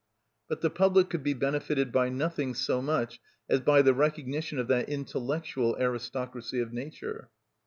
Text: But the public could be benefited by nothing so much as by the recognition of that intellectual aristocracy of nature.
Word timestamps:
But 0.49 0.61
the 0.61 0.71
public 0.71 1.11
could 1.11 1.21
be 1.21 1.35
benefited 1.35 1.91
by 1.91 2.09
nothing 2.09 2.55
so 2.55 2.81
much 2.81 3.19
as 3.47 3.59
by 3.59 3.83
the 3.83 3.93
recognition 3.93 4.57
of 4.57 4.67
that 4.69 4.89
intellectual 4.89 5.77
aristocracy 5.79 6.59
of 6.59 6.73
nature. 6.73 7.29